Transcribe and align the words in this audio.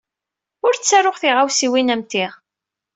Ur 0.65 0.73
ttaruɣ 0.75 1.15
tiɣawsiwin 1.21 1.93
am 1.93 2.03
ti. 2.11 2.25